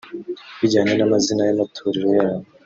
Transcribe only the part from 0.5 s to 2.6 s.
Bijyanye n'amazina y'amatorero yabo